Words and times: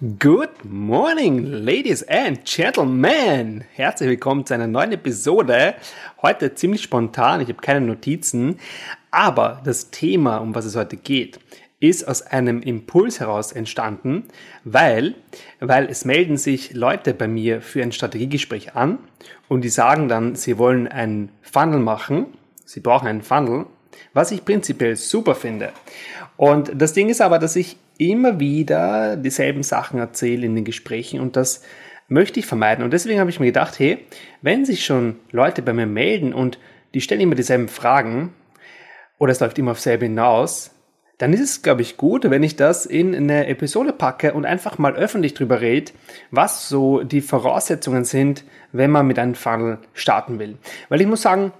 Good 0.00 0.64
morning, 0.64 1.44
ladies 1.44 2.04
and 2.04 2.44
gentlemen. 2.44 3.64
Herzlich 3.74 4.10
willkommen 4.10 4.46
zu 4.46 4.54
einer 4.54 4.68
neuen 4.68 4.92
Episode. 4.92 5.74
Heute 6.22 6.54
ziemlich 6.54 6.82
spontan, 6.82 7.40
ich 7.40 7.48
habe 7.48 7.60
keine 7.60 7.80
Notizen, 7.80 8.60
aber 9.10 9.60
das 9.64 9.90
Thema, 9.90 10.36
um 10.36 10.54
was 10.54 10.66
es 10.66 10.76
heute 10.76 10.96
geht, 10.96 11.40
ist 11.80 12.06
aus 12.06 12.22
einem 12.22 12.62
Impuls 12.62 13.18
heraus 13.18 13.50
entstanden, 13.50 14.22
weil, 14.62 15.16
weil 15.58 15.86
es 15.86 16.04
melden 16.04 16.36
sich 16.36 16.74
Leute 16.74 17.12
bei 17.12 17.26
mir 17.26 17.60
für 17.60 17.82
ein 17.82 17.90
Strategiegespräch 17.90 18.76
an 18.76 19.00
und 19.48 19.62
die 19.62 19.68
sagen 19.68 20.06
dann, 20.06 20.36
sie 20.36 20.58
wollen 20.58 20.86
einen 20.86 21.32
Funnel 21.42 21.80
machen, 21.80 22.26
sie 22.64 22.78
brauchen 22.78 23.08
einen 23.08 23.22
Funnel, 23.22 23.66
was 24.12 24.30
ich 24.30 24.44
prinzipiell 24.44 24.94
super 24.94 25.34
finde. 25.34 25.72
Und 26.36 26.70
das 26.80 26.92
Ding 26.92 27.08
ist 27.08 27.20
aber, 27.20 27.40
dass 27.40 27.56
ich 27.56 27.78
immer 27.98 28.40
wieder 28.40 29.16
dieselben 29.16 29.62
Sachen 29.62 29.98
erzähle 29.98 30.46
in 30.46 30.54
den 30.54 30.64
Gesprächen 30.64 31.20
und 31.20 31.36
das 31.36 31.62
möchte 32.08 32.40
ich 32.40 32.46
vermeiden. 32.46 32.84
Und 32.84 32.92
deswegen 32.92 33.20
habe 33.20 33.30
ich 33.30 33.40
mir 33.40 33.46
gedacht, 33.46 33.78
hey, 33.78 33.98
wenn 34.40 34.64
sich 34.64 34.84
schon 34.84 35.16
Leute 35.30 35.62
bei 35.62 35.72
mir 35.72 35.86
melden 35.86 36.32
und 36.32 36.58
die 36.94 37.00
stellen 37.00 37.20
immer 37.20 37.34
dieselben 37.34 37.68
Fragen 37.68 38.32
oder 39.18 39.32
es 39.32 39.40
läuft 39.40 39.58
immer 39.58 39.72
auf 39.72 39.80
selbe 39.80 40.06
hinaus, 40.06 40.70
dann 41.18 41.32
ist 41.32 41.40
es, 41.40 41.62
glaube 41.62 41.82
ich, 41.82 41.96
gut, 41.96 42.30
wenn 42.30 42.44
ich 42.44 42.54
das 42.54 42.86
in 42.86 43.14
eine 43.14 43.48
Episode 43.48 43.92
packe 43.92 44.32
und 44.32 44.46
einfach 44.46 44.78
mal 44.78 44.94
öffentlich 44.94 45.34
drüber 45.34 45.60
rede, 45.60 45.92
was 46.30 46.68
so 46.68 47.02
die 47.02 47.20
Voraussetzungen 47.20 48.04
sind, 48.04 48.44
wenn 48.70 48.92
man 48.92 49.06
mit 49.06 49.18
einem 49.18 49.34
Funnel 49.34 49.78
starten 49.94 50.38
will. 50.38 50.56
Weil 50.88 51.00
ich 51.00 51.08
muss 51.08 51.22
sagen, 51.22 51.52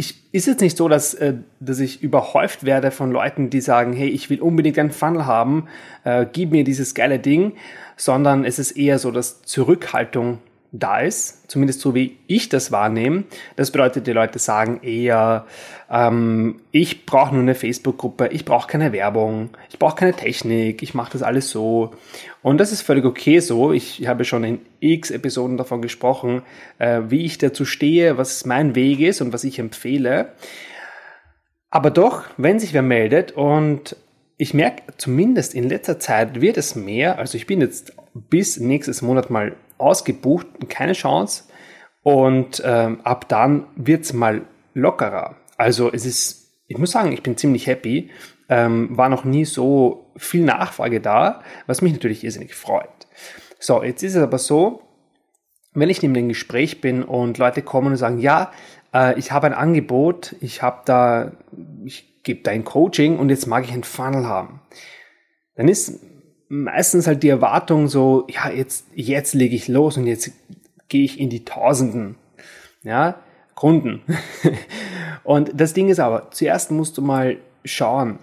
ich, 0.00 0.14
ist 0.32 0.46
jetzt 0.46 0.62
nicht 0.62 0.78
so, 0.78 0.88
dass, 0.88 1.12
äh, 1.12 1.34
dass 1.60 1.78
ich 1.78 2.02
überhäuft 2.02 2.64
werde 2.64 2.90
von 2.90 3.12
Leuten, 3.12 3.50
die 3.50 3.60
sagen, 3.60 3.92
hey, 3.92 4.08
ich 4.08 4.30
will 4.30 4.40
unbedingt 4.40 4.78
einen 4.78 4.92
Funnel 4.92 5.26
haben, 5.26 5.66
äh, 6.04 6.24
gib 6.32 6.52
mir 6.52 6.64
dieses 6.64 6.94
geile 6.94 7.18
Ding, 7.18 7.52
sondern 7.98 8.46
es 8.46 8.58
ist 8.58 8.72
eher 8.72 8.98
so, 8.98 9.10
dass 9.10 9.42
Zurückhaltung 9.42 10.38
da 10.72 11.00
ist, 11.00 11.50
zumindest 11.50 11.80
so 11.80 11.94
wie 11.94 12.18
ich 12.26 12.48
das 12.48 12.70
wahrnehme. 12.70 13.24
Das 13.56 13.70
bedeutet, 13.70 14.06
die 14.06 14.12
Leute 14.12 14.38
sagen 14.38 14.80
eher, 14.82 15.46
ähm, 15.90 16.60
ich 16.70 17.06
brauche 17.06 17.34
nur 17.34 17.42
eine 17.42 17.54
Facebook-Gruppe, 17.54 18.28
ich 18.28 18.44
brauche 18.44 18.68
keine 18.68 18.92
Werbung, 18.92 19.50
ich 19.68 19.78
brauche 19.78 19.96
keine 19.96 20.14
Technik, 20.14 20.82
ich 20.82 20.94
mache 20.94 21.12
das 21.12 21.22
alles 21.22 21.50
so. 21.50 21.92
Und 22.42 22.58
das 22.58 22.70
ist 22.70 22.82
völlig 22.82 23.04
okay 23.04 23.40
so. 23.40 23.72
Ich 23.72 24.06
habe 24.06 24.24
schon 24.24 24.44
in 24.44 24.60
x 24.78 25.10
Episoden 25.10 25.56
davon 25.56 25.82
gesprochen, 25.82 26.42
äh, 26.78 27.00
wie 27.08 27.24
ich 27.24 27.38
dazu 27.38 27.64
stehe, 27.64 28.16
was 28.16 28.46
mein 28.46 28.74
Weg 28.74 29.00
ist 29.00 29.20
und 29.20 29.32
was 29.32 29.44
ich 29.44 29.58
empfehle. 29.58 30.32
Aber 31.70 31.90
doch, 31.90 32.24
wenn 32.36 32.60
sich 32.60 32.72
wer 32.72 32.82
meldet 32.82 33.32
und 33.32 33.96
ich 34.36 34.54
merke 34.54 34.82
zumindest 34.96 35.54
in 35.54 35.68
letzter 35.68 35.98
Zeit 35.98 36.40
wird 36.40 36.56
es 36.56 36.74
mehr, 36.74 37.18
also 37.18 37.36
ich 37.36 37.46
bin 37.46 37.60
jetzt 37.60 37.92
bis 38.14 38.58
nächstes 38.58 39.02
Monat 39.02 39.30
mal 39.30 39.54
ausgebucht, 39.80 40.46
keine 40.68 40.92
Chance. 40.92 41.44
Und 42.02 42.62
ähm, 42.64 43.00
ab 43.04 43.28
dann 43.28 43.66
wird's 43.76 44.12
mal 44.12 44.42
lockerer. 44.74 45.36
Also 45.56 45.92
es 45.92 46.06
ist, 46.06 46.52
ich 46.66 46.78
muss 46.78 46.92
sagen, 46.92 47.12
ich 47.12 47.22
bin 47.22 47.36
ziemlich 47.36 47.66
happy. 47.66 48.10
Ähm, 48.48 48.96
war 48.96 49.08
noch 49.08 49.24
nie 49.24 49.44
so 49.44 50.10
viel 50.16 50.42
Nachfrage 50.42 51.00
da, 51.00 51.42
was 51.66 51.82
mich 51.82 51.92
natürlich 51.92 52.24
irrsinnig 52.24 52.54
freut. 52.54 52.88
So, 53.60 53.82
jetzt 53.82 54.02
ist 54.02 54.16
es 54.16 54.22
aber 54.22 54.38
so, 54.38 54.82
wenn 55.72 55.90
ich 55.90 56.02
neben 56.02 56.14
dem 56.14 56.28
Gespräch 56.28 56.80
bin 56.80 57.04
und 57.04 57.38
Leute 57.38 57.62
kommen 57.62 57.88
und 57.88 57.96
sagen, 57.96 58.18
ja, 58.18 58.50
äh, 58.92 59.18
ich 59.18 59.32
habe 59.32 59.46
ein 59.46 59.54
Angebot, 59.54 60.34
ich 60.40 60.62
habe 60.62 60.82
da, 60.84 61.32
ich 61.84 62.22
gebe 62.22 62.42
da 62.42 62.50
ein 62.50 62.64
Coaching 62.64 63.18
und 63.18 63.28
jetzt 63.28 63.46
mag 63.46 63.64
ich 63.64 63.72
ein 63.72 63.84
Funnel 63.84 64.26
haben, 64.26 64.60
dann 65.54 65.68
ist 65.68 66.00
meistens 66.50 67.06
halt 67.06 67.22
die 67.22 67.28
Erwartung 67.28 67.88
so, 67.88 68.26
ja, 68.28 68.50
jetzt, 68.50 68.86
jetzt 68.94 69.34
lege 69.34 69.54
ich 69.54 69.68
los 69.68 69.96
und 69.96 70.06
jetzt 70.06 70.32
gehe 70.88 71.04
ich 71.04 71.18
in 71.18 71.30
die 71.30 71.44
Tausenden, 71.44 72.16
ja, 72.82 73.20
Kunden. 73.54 74.02
und 75.24 75.52
das 75.54 75.72
Ding 75.72 75.88
ist 75.88 76.00
aber, 76.00 76.30
zuerst 76.32 76.72
musst 76.72 76.98
du 76.98 77.02
mal 77.02 77.38
schauen, 77.64 78.18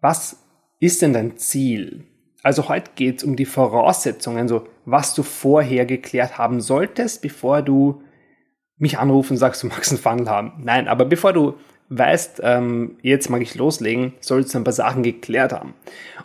was 0.00 0.38
ist 0.78 1.02
denn 1.02 1.12
dein 1.12 1.36
Ziel? 1.36 2.04
Also 2.44 2.68
heute 2.68 2.92
geht 2.94 3.18
es 3.18 3.24
um 3.24 3.34
die 3.34 3.44
Voraussetzungen, 3.44 4.46
so 4.46 4.68
was 4.84 5.14
du 5.14 5.22
vorher 5.22 5.84
geklärt 5.84 6.38
haben 6.38 6.60
solltest, 6.60 7.22
bevor 7.22 7.62
du 7.62 8.02
mich 8.78 8.98
anrufen 8.98 9.32
und 9.32 9.38
sagst, 9.38 9.62
du 9.62 9.66
magst 9.66 9.90
einen 9.90 10.00
Funnel 10.00 10.28
haben. 10.28 10.52
Nein, 10.62 10.86
aber 10.86 11.04
bevor 11.04 11.32
du 11.32 11.54
weißt, 11.98 12.40
ähm, 12.42 12.96
jetzt 13.02 13.28
mag 13.30 13.42
ich 13.42 13.54
loslegen, 13.54 14.14
sollst 14.20 14.54
du 14.54 14.58
ein 14.58 14.64
paar 14.64 14.72
Sachen 14.72 15.02
geklärt 15.02 15.52
haben. 15.52 15.74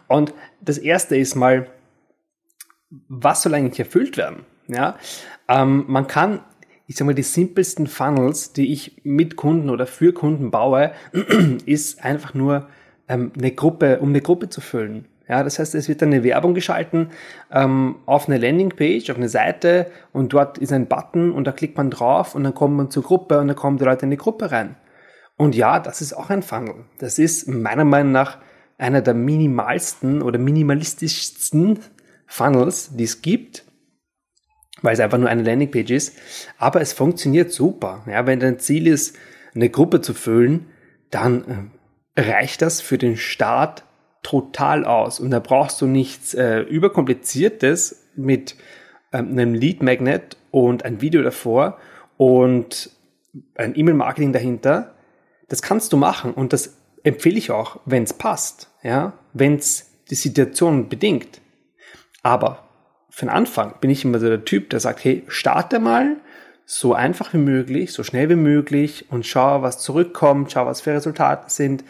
Und 0.07 0.33
das 0.61 0.77
erste 0.77 1.17
ist 1.17 1.35
mal, 1.35 1.67
was 3.09 3.41
soll 3.41 3.53
eigentlich 3.53 3.79
erfüllt 3.79 4.17
werden? 4.17 4.45
Ja, 4.67 4.97
ähm, 5.47 5.85
man 5.87 6.07
kann, 6.07 6.41
ich 6.87 6.95
sag 6.95 7.05
mal, 7.05 7.13
die 7.13 7.23
simpelsten 7.23 7.87
Funnels, 7.87 8.53
die 8.53 8.71
ich 8.71 9.01
mit 9.03 9.35
Kunden 9.35 9.69
oder 9.69 9.87
für 9.87 10.13
Kunden 10.13 10.51
baue, 10.51 10.91
ist 11.65 12.03
einfach 12.03 12.33
nur 12.33 12.67
ähm, 13.07 13.31
eine 13.37 13.51
Gruppe, 13.51 13.99
um 13.99 14.09
eine 14.09 14.21
Gruppe 14.21 14.49
zu 14.49 14.61
füllen. 14.61 15.05
Ja, 15.29 15.43
das 15.43 15.59
heißt, 15.59 15.75
es 15.75 15.89
wird 15.89 16.01
eine 16.03 16.23
Werbung 16.23 16.53
geschalten 16.53 17.09
ähm, 17.51 17.95
auf 18.05 18.29
eine 18.29 18.37
Landingpage, 18.37 19.09
auf 19.09 19.17
eine 19.17 19.27
Seite 19.27 19.87
und 20.13 20.31
dort 20.31 20.57
ist 20.57 20.71
ein 20.71 20.87
Button 20.87 21.33
und 21.33 21.45
da 21.45 21.51
klickt 21.51 21.75
man 21.75 21.91
drauf 21.91 22.33
und 22.33 22.45
dann 22.45 22.53
kommt 22.55 22.77
man 22.77 22.89
zur 22.89 23.03
Gruppe 23.03 23.39
und 23.39 23.49
dann 23.49 23.57
kommen 23.57 23.77
die 23.77 23.83
Leute 23.83 24.05
in 24.05 24.11
die 24.11 24.17
Gruppe 24.17 24.51
rein. 24.51 24.77
Und 25.37 25.55
ja, 25.55 25.79
das 25.79 26.01
ist 26.01 26.13
auch 26.13 26.29
ein 26.29 26.41
Funnel. 26.41 26.85
Das 26.97 27.19
ist 27.19 27.47
meiner 27.47 27.85
Meinung 27.85 28.11
nach 28.11 28.39
einer 28.77 29.01
der 29.01 29.13
minimalsten 29.13 30.21
oder 30.21 30.39
minimalistischsten 30.39 31.79
Funnels, 32.25 32.95
die 32.95 33.03
es 33.03 33.21
gibt, 33.21 33.63
weil 34.81 34.93
es 34.93 34.99
einfach 34.99 35.17
nur 35.17 35.29
eine 35.29 35.43
Landingpage 35.43 35.91
ist. 35.91 36.17
Aber 36.57 36.81
es 36.81 36.93
funktioniert 36.93 37.51
super. 37.51 38.03
Ja, 38.07 38.25
wenn 38.25 38.39
dein 38.39 38.59
Ziel 38.59 38.87
ist, 38.87 39.15
eine 39.55 39.69
Gruppe 39.69 40.01
zu 40.01 40.13
füllen, 40.13 40.67
dann 41.09 41.71
äh, 42.15 42.21
reicht 42.21 42.61
das 42.61 42.81
für 42.81 42.97
den 42.97 43.17
Start 43.17 43.83
total 44.23 44.85
aus. 44.85 45.19
Und 45.19 45.31
da 45.31 45.39
brauchst 45.39 45.81
du 45.81 45.85
nichts 45.85 46.33
äh, 46.33 46.59
überkompliziertes 46.59 48.07
mit 48.15 48.55
ähm, 49.13 49.29
einem 49.31 49.53
Lead 49.53 49.81
Magnet 49.81 50.37
und 50.51 50.83
ein 50.83 51.01
Video 51.01 51.21
davor 51.21 51.77
und 52.17 52.91
ein 53.55 53.77
E-Mail-Marketing 53.77 54.33
dahinter, 54.33 54.95
das 55.47 55.61
kannst 55.61 55.93
du 55.93 55.97
machen 55.97 56.33
und 56.33 56.53
das 56.53 56.77
empfehle 57.03 57.37
ich 57.37 57.51
auch, 57.51 57.79
wenn 57.85 58.03
es 58.03 58.13
passt, 58.13 58.69
ja, 58.83 59.13
wenn 59.33 59.55
es 59.55 59.91
die 60.09 60.15
Situation 60.15 60.89
bedingt. 60.89 61.41
Aber 62.23 62.67
für 63.09 63.25
den 63.25 63.33
Anfang 63.33 63.75
bin 63.79 63.89
ich 63.89 64.03
immer 64.03 64.19
so 64.19 64.27
der 64.27 64.45
Typ, 64.45 64.69
der 64.69 64.79
sagt, 64.79 65.03
hey, 65.03 65.23
starte 65.27 65.79
mal 65.79 66.17
so 66.65 66.93
einfach 66.93 67.33
wie 67.33 67.37
möglich, 67.37 67.93
so 67.93 68.03
schnell 68.03 68.29
wie 68.29 68.35
möglich 68.35 69.05
und 69.09 69.25
schau, 69.25 69.61
was 69.61 69.79
zurückkommt, 69.79 70.51
schau, 70.51 70.65
was 70.65 70.81
für 70.81 70.93
Resultate 70.93 71.49
sind. 71.49 71.85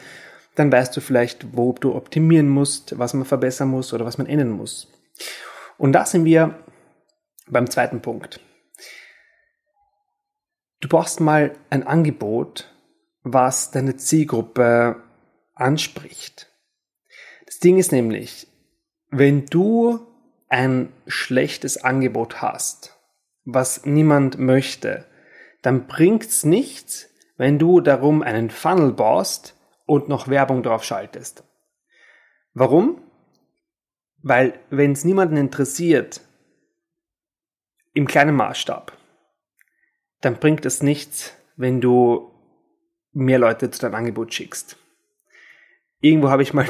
Dann 0.56 0.72
weißt 0.72 0.96
du 0.96 1.02
vielleicht, 1.02 1.58
wo 1.58 1.74
du 1.74 1.96
optimieren 1.96 2.48
musst, 2.48 2.98
was 3.00 3.14
man 3.14 3.26
verbessern 3.26 3.70
muss 3.70 3.92
oder 3.92 4.06
was 4.06 4.20
man 4.20 4.28
ändern 4.28 4.52
muss. 4.52 4.88
Und 5.78 5.94
da 5.94 6.06
sind 6.06 6.26
wir 6.26 6.60
beim 7.48 7.70
zweiten 7.70 8.02
Punkt. 8.02 8.40
Du 10.80 10.88
brauchst 10.88 11.20
mal 11.20 11.56
ein 11.72 11.86
Angebot, 11.86 12.72
was 13.34 13.72
deine 13.72 13.96
Zielgruppe 13.96 15.02
anspricht. 15.54 16.52
Das 17.46 17.60
Ding 17.60 17.78
ist 17.78 17.92
nämlich, 17.92 18.48
wenn 19.10 19.46
du 19.46 20.00
ein 20.50 20.92
schlechtes 21.08 21.78
Angebot 21.78 22.42
hast, 22.42 22.98
was 23.46 23.86
niemand 23.86 24.38
möchte, 24.38 25.06
dann 25.62 25.88
bringt's 25.88 26.44
nichts, 26.44 27.10
wenn 27.38 27.60
du 27.60 27.82
darum 27.82 28.22
einen 28.22 28.50
Funnel 28.50 28.92
baust 28.92 29.56
und 29.86 30.10
noch 30.10 30.28
Werbung 30.28 30.64
drauf 30.64 30.84
schaltest. 30.84 31.44
Warum? 32.54 33.02
Weil 34.22 34.60
wenn 34.70 34.92
es 34.92 35.06
niemanden 35.06 35.38
interessiert, 35.38 36.22
im 37.94 38.08
kleinen 38.08 38.36
Maßstab, 38.36 38.96
dann 40.22 40.36
bringt 40.36 40.66
es 40.66 40.84
nichts, 40.84 41.34
wenn 41.56 41.82
du 41.82 42.32
mehr 43.18 43.40
Leute 43.40 43.72
zu 43.72 43.82
deinem 43.82 43.96
Angebot 43.96 44.34
schickst. 44.34 44.78
irgendwo 46.00 46.30
habe 46.30 46.44
ich 46.44 46.54
mal, 46.54 46.68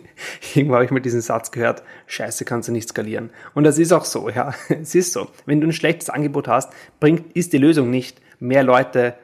irgendwo 0.54 0.76
habe 0.76 0.84
ich 0.84 0.90
mal 0.92 1.00
diesen 1.00 1.20
Satz 1.20 1.50
gehört, 1.50 1.82
scheiße 2.06 2.44
kannst 2.44 2.68
du 2.68 2.72
nicht 2.72 2.88
skalieren. 2.88 3.30
Und 3.54 3.64
das 3.64 3.78
ist 3.78 3.92
auch 3.92 4.04
so, 4.04 4.28
ja. 4.28 4.54
Es 4.68 4.94
ist 4.94 5.12
so. 5.12 5.28
Wenn 5.44 5.60
du 5.60 5.66
ein 5.66 5.72
schlechtes 5.72 6.08
Angebot 6.08 6.46
hast, 6.46 6.72
bringt, 7.00 7.36
ist 7.36 7.52
die 7.52 7.58
Lösung 7.58 7.90
nicht, 7.90 8.20
mehr 8.38 8.62
Leute, 8.62 9.14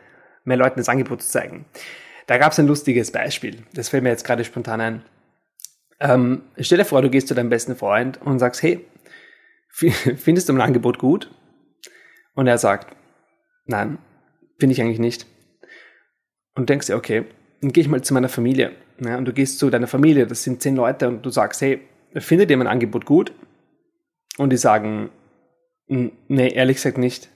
mehr 0.45 0.57
Leuten 0.57 0.81
das 0.81 0.89
Angebot 0.89 1.23
zu 1.23 1.29
zeigen. 1.29 1.65
Da 2.27 2.39
gab 2.39 2.53
es 2.53 2.59
ein 2.59 2.67
lustiges 2.67 3.13
Beispiel. 3.13 3.63
Das 3.73 3.91
fällt 3.91 4.03
mir 4.03 4.11
jetzt 4.11 4.25
gerade 4.25 4.45
spontan 4.45 4.81
ein. 4.81 5.05
Ähm, 6.01 6.43
stell 6.59 6.79
dir 6.79 6.85
vor, 6.85 7.03
du 7.03 7.11
gehst 7.11 7.29
zu 7.29 7.35
deinem 7.35 7.51
besten 7.51 7.77
Freund 7.77 8.21
und 8.21 8.41
sagst, 8.41 8.63
hey, 8.63 8.85
findest 9.69 10.49
du 10.49 10.53
mein 10.53 10.63
Angebot 10.63 10.99
gut? 10.99 11.31
Und 12.35 12.49
er 12.49 12.59
sagt, 12.59 12.97
nein, 13.67 13.99
finde 14.59 14.73
ich 14.73 14.83
eigentlich 14.83 14.99
nicht. 14.99 15.27
Und 16.55 16.69
denkst 16.69 16.87
dir, 16.87 16.97
okay, 16.97 17.25
dann 17.61 17.73
gehe 17.73 17.83
ich 17.83 17.89
mal 17.89 18.03
zu 18.03 18.15
meiner 18.15 18.29
Familie. 18.29 18.73
Ja, 19.01 19.19
und 19.19 19.25
du 19.25 19.33
gehst 19.33 19.59
zu 19.59 19.71
deiner 19.71 19.87
Familie, 19.87 20.27
das 20.27 20.43
sind 20.43 20.63
zehn 20.63 20.77
Leute, 20.77 21.09
und 21.09 21.25
du 21.27 21.31
sagst, 21.31 21.61
hey, 21.61 21.81
findet 22.15 22.51
ihr 22.51 22.57
mein 22.57 22.67
Angebot 22.67 23.07
gut? 23.07 23.33
Und 24.39 24.51
die 24.51 24.57
sagen, 24.57 25.11
nee, 25.89 26.49
ehrlich 26.53 26.77
gesagt 26.77 26.99
nicht. 26.99 27.29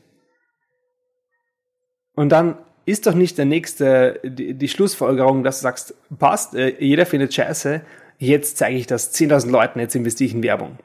Und 2.15 2.31
dann 2.31 2.59
ist 2.85 3.07
doch 3.07 3.15
nicht 3.15 3.39
der 3.39 3.45
nächste, 3.45 4.21
die, 4.25 4.55
die 4.55 4.69
Schlussfolgerung, 4.69 5.45
dass 5.45 5.59
du 5.59 5.63
sagst, 5.63 5.95
passt, 6.19 6.55
äh, 6.55 6.75
jeder 6.79 7.07
findet 7.07 7.35
scheiße, 7.35 7.83
jetzt 8.19 8.57
zeige 8.57 8.77
ich 8.77 8.87
das 8.87 9.15
10.000 9.15 9.51
Leuten, 9.51 9.81
jetzt 9.81 9.95
investiere 9.95 10.29
ich 10.29 10.35
in 10.35 10.43
Werbung. 10.43 10.79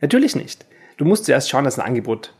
Natürlich 0.00 0.36
nicht. 0.36 0.66
Du 0.96 1.04
musst 1.04 1.24
zuerst 1.24 1.48
schauen, 1.48 1.64
dass 1.64 1.78
ein 1.78 1.86
Angebot 1.86 2.34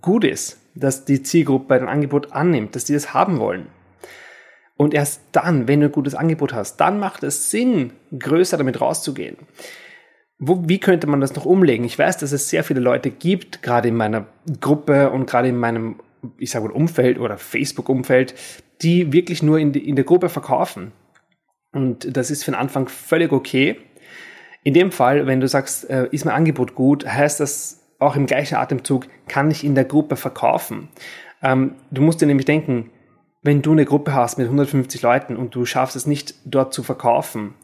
gut 0.00 0.24
ist, 0.24 0.58
dass 0.74 1.04
die 1.04 1.22
Zielgruppe 1.22 1.78
dein 1.78 1.88
Angebot 1.88 2.32
annimmt, 2.32 2.76
dass 2.76 2.84
die 2.84 2.92
das 2.92 3.14
haben 3.14 3.38
wollen. 3.38 3.66
Und 4.78 4.94
erst 4.94 5.22
dann, 5.32 5.66
wenn 5.66 5.80
du 5.80 5.86
ein 5.86 5.92
gutes 5.92 6.14
Angebot 6.14 6.54
hast, 6.54 6.76
dann 6.76 7.00
macht 7.00 7.24
es 7.24 7.50
Sinn, 7.50 7.92
größer 8.16 8.56
damit 8.56 8.80
rauszugehen. 8.80 9.36
Wo, 10.38 10.62
wie 10.68 10.78
könnte 10.78 11.08
man 11.08 11.20
das 11.20 11.34
noch 11.34 11.44
umlegen? 11.44 11.84
Ich 11.84 11.98
weiß, 11.98 12.16
dass 12.18 12.30
es 12.30 12.48
sehr 12.48 12.62
viele 12.62 12.78
Leute 12.78 13.10
gibt, 13.10 13.60
gerade 13.60 13.88
in 13.88 13.96
meiner 13.96 14.26
Gruppe 14.60 15.10
und 15.10 15.28
gerade 15.28 15.48
in 15.48 15.56
meinem, 15.56 15.96
ich 16.38 16.52
sage 16.52 16.66
mal, 16.66 16.70
Umfeld 16.70 17.18
oder 17.18 17.38
Facebook-Umfeld, 17.38 18.36
die 18.80 19.12
wirklich 19.12 19.42
nur 19.42 19.58
in, 19.58 19.72
die, 19.72 19.86
in 19.86 19.96
der 19.96 20.04
Gruppe 20.04 20.28
verkaufen. 20.28 20.92
Und 21.72 22.16
das 22.16 22.30
ist 22.30 22.44
für 22.44 22.52
den 22.52 22.60
Anfang 22.60 22.88
völlig 22.88 23.32
okay. 23.32 23.78
In 24.62 24.74
dem 24.74 24.92
Fall, 24.92 25.26
wenn 25.26 25.40
du 25.40 25.48
sagst, 25.48 25.90
äh, 25.90 26.06
ist 26.12 26.24
mein 26.24 26.36
Angebot 26.36 26.76
gut, 26.76 27.04
heißt 27.04 27.40
das 27.40 27.80
auch 27.98 28.14
im 28.14 28.26
gleichen 28.26 28.54
Atemzug, 28.54 29.08
kann 29.26 29.50
ich 29.50 29.64
in 29.64 29.74
der 29.74 29.86
Gruppe 29.86 30.14
verkaufen. 30.14 30.88
Ähm, 31.42 31.74
du 31.90 32.00
musst 32.00 32.20
dir 32.20 32.26
nämlich 32.26 32.46
denken, 32.46 32.92
wenn 33.48 33.62
du 33.62 33.72
eine 33.72 33.86
Gruppe 33.86 34.12
hast 34.12 34.36
mit 34.36 34.46
150 34.46 35.00
Leuten 35.00 35.34
und 35.34 35.54
du 35.54 35.64
schaffst 35.64 35.96
es 35.96 36.06
nicht 36.06 36.34
dort 36.44 36.74
zu 36.74 36.82
verkaufen, 36.82 37.54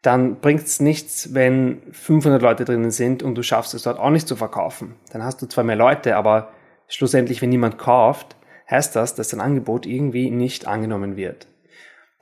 dann 0.00 0.36
bringt 0.36 0.62
es 0.62 0.78
nichts, 0.78 1.34
wenn 1.34 1.82
500 1.90 2.40
Leute 2.40 2.64
drinnen 2.64 2.92
sind 2.92 3.24
und 3.24 3.34
du 3.34 3.42
schaffst 3.42 3.74
es 3.74 3.82
dort 3.82 3.98
auch 3.98 4.10
nicht 4.10 4.28
zu 4.28 4.36
verkaufen. 4.36 4.94
Dann 5.10 5.24
hast 5.24 5.42
du 5.42 5.46
zwar 5.46 5.64
mehr 5.64 5.74
Leute, 5.74 6.14
aber 6.14 6.52
schlussendlich, 6.86 7.42
wenn 7.42 7.48
niemand 7.48 7.76
kauft, 7.76 8.36
heißt 8.70 8.94
das, 8.94 9.16
dass 9.16 9.26
dein 9.26 9.40
Angebot 9.40 9.84
irgendwie 9.84 10.30
nicht 10.30 10.68
angenommen 10.68 11.16
wird. 11.16 11.48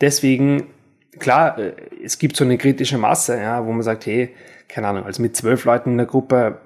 Deswegen, 0.01 0.69
klar, 1.19 1.59
äh, 1.59 1.75
es 2.03 2.19
gibt 2.19 2.37
so 2.37 2.45
eine 2.45 2.57
kritische 2.57 2.97
Masse, 2.97 3.39
ja, 3.39 3.67
wo 3.67 3.73
man 3.73 3.83
sagt, 3.83 4.07
hey, 4.07 4.35
keine 4.67 4.89
Ahnung, 4.89 5.05
also 5.05 5.21
mit 5.21 5.37
zwölf 5.37 5.67
Leuten 5.67 5.91
in 5.91 5.99
der 5.99 6.07
Gruppe 6.07 6.59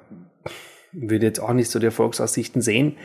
würde 0.92 1.26
jetzt 1.26 1.40
auch 1.40 1.52
nicht 1.52 1.68
so 1.68 1.80
die 1.80 1.86
Erfolgsaussichten 1.86 2.62
sehen. 2.62 2.96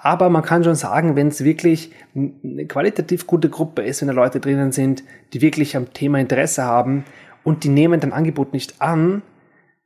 Aber 0.00 0.30
man 0.30 0.44
kann 0.44 0.62
schon 0.62 0.76
sagen, 0.76 1.16
wenn 1.16 1.28
es 1.28 1.42
wirklich 1.42 1.92
eine 2.14 2.66
qualitativ 2.66 3.26
gute 3.26 3.50
Gruppe 3.50 3.82
ist, 3.82 4.00
wenn 4.00 4.08
da 4.08 4.14
Leute 4.14 4.38
drinnen 4.38 4.70
sind, 4.70 5.02
die 5.32 5.40
wirklich 5.40 5.76
am 5.76 5.92
Thema 5.92 6.20
Interesse 6.20 6.62
haben 6.62 7.04
und 7.42 7.64
die 7.64 7.68
nehmen 7.68 7.98
dein 7.98 8.12
Angebot 8.12 8.52
nicht 8.52 8.80
an, 8.80 9.22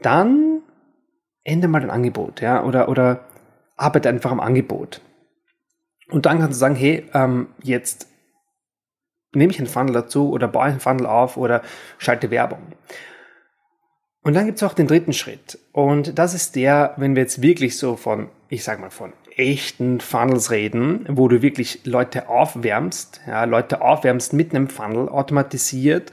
dann 0.00 0.61
ändere 1.44 1.70
mal 1.70 1.81
dein 1.81 1.91
Angebot, 1.91 2.43
ja, 2.43 2.62
oder, 2.62 2.91
oder 2.91 3.25
arbeite 3.76 4.11
einfach 4.11 4.31
am 4.31 4.41
Angebot. 4.41 5.00
Und 6.11 6.26
dann 6.26 6.38
kannst 6.41 6.56
du 6.56 6.61
sagen, 6.61 6.75
hey, 6.75 7.08
ähm, 7.15 7.49
jetzt 7.62 8.06
nehme 9.32 9.50
ich 9.50 9.58
einen 9.58 9.67
Funnel 9.67 9.94
dazu 9.94 10.31
oder 10.31 10.47
baue 10.47 10.65
einen 10.65 10.81
Funnel 10.81 11.06
auf 11.06 11.38
oder 11.38 11.62
schalte 11.97 12.31
Werbung. 12.31 12.61
Und 14.23 14.35
dann 14.35 14.44
gibt 14.44 14.58
es 14.58 14.62
auch 14.62 14.75
den 14.75 14.87
dritten 14.87 15.15
Schritt. 15.15 15.58
Und 15.73 16.19
das 16.19 16.35
ist 16.35 16.55
der, 16.55 16.93
wenn 16.99 17.17
wir 17.17 17.23
jetzt 17.23 17.41
wirklich 17.41 17.79
so 17.79 17.97
von, 17.97 18.29
ich 18.50 18.62
sag 18.62 18.79
mal, 18.79 18.91
von 18.91 19.15
echten 19.38 20.00
Funnels 20.00 20.50
reden, 20.50 21.06
wo 21.08 21.29
du 21.29 21.43
wirklich 21.43 21.81
Leute 21.84 22.29
aufwärmst, 22.29 23.20
ja, 23.26 23.44
Leute 23.44 23.82
aufwärmst 23.82 24.32
mit 24.32 24.55
einem 24.55 24.69
Funnel 24.69 25.08
automatisiert. 25.08 26.12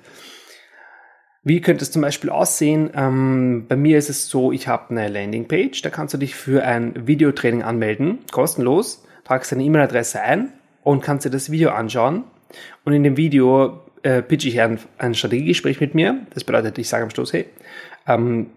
Wie 1.43 1.61
könnte 1.61 1.83
es 1.83 1.91
zum 1.91 2.01
Beispiel 2.01 2.29
aussehen? 2.29 2.91
Ähm, 2.93 3.65
bei 3.67 3.75
mir 3.75 3.97
ist 3.97 4.09
es 4.09 4.27
so, 4.27 4.51
ich 4.51 4.67
habe 4.67 4.89
eine 4.89 5.07
Landingpage, 5.07 5.81
da 5.81 5.89
kannst 5.89 6.13
du 6.13 6.17
dich 6.17 6.35
für 6.35 6.63
ein 6.63 7.07
Videotraining 7.07 7.63
anmelden, 7.63 8.19
kostenlos, 8.31 9.05
tragst 9.23 9.51
deine 9.51 9.63
E-Mail-Adresse 9.63 10.21
ein 10.21 10.51
und 10.83 11.01
kannst 11.01 11.25
dir 11.25 11.29
das 11.29 11.51
Video 11.51 11.69
anschauen. 11.69 12.25
Und 12.83 12.93
in 12.93 13.03
dem 13.03 13.15
Video 13.15 13.79
äh, 14.03 14.21
pitch 14.21 14.45
ich 14.45 14.59
ein, 14.59 14.79
ein 14.97 15.13
Strategiegespräch 15.13 15.79
mit 15.79 15.95
mir. 15.95 16.25
Das 16.33 16.43
bedeutet, 16.43 16.77
ich 16.77 16.89
sage 16.89 17.03
am 17.03 17.09
Schluss, 17.09 17.33
hey, 17.33 17.45
ähm, 18.07 18.47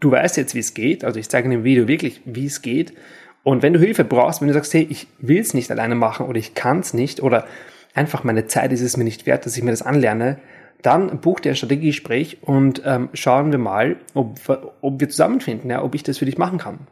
du 0.00 0.10
weißt 0.10 0.36
jetzt, 0.36 0.54
wie 0.54 0.60
es 0.60 0.74
geht. 0.74 1.04
Also 1.04 1.18
ich 1.18 1.28
zeige 1.28 1.46
in 1.46 1.50
dem 1.50 1.64
Video 1.64 1.88
wirklich, 1.88 2.22
wie 2.24 2.46
es 2.46 2.62
geht. 2.62 2.94
Und 3.42 3.62
wenn 3.62 3.72
du 3.72 3.78
Hilfe 3.78 4.04
brauchst, 4.04 4.40
wenn 4.40 4.48
du 4.48 4.54
sagst, 4.54 4.74
hey, 4.74 4.86
ich 4.88 5.08
will 5.18 5.40
es 5.40 5.54
nicht 5.54 5.70
alleine 5.70 5.94
machen 5.94 6.26
oder 6.26 6.38
ich 6.38 6.54
kann 6.54 6.80
es 6.80 6.92
nicht 6.92 7.22
oder 7.22 7.46
einfach 7.94 8.24
meine 8.24 8.46
Zeit 8.46 8.72
ist 8.72 8.82
es 8.82 8.96
mir 8.96 9.04
nicht 9.04 9.26
wert, 9.26 9.46
dass 9.46 9.56
ich 9.56 9.62
mir 9.62 9.70
das 9.70 9.82
anlerne, 9.82 10.38
dann 10.82 11.20
buch 11.20 11.40
dir 11.40 11.52
ein 11.52 11.56
Strategiegespräch 11.56 12.38
und 12.42 12.82
ähm, 12.84 13.10
schauen 13.12 13.52
wir 13.52 13.58
mal, 13.58 13.96
ob, 14.14 14.38
ob 14.80 15.00
wir 15.00 15.08
zusammenfinden, 15.08 15.70
ja, 15.70 15.82
ob 15.82 15.94
ich 15.94 16.02
das 16.02 16.18
für 16.18 16.24
dich 16.24 16.38
machen 16.38 16.58
kann. 16.58 16.86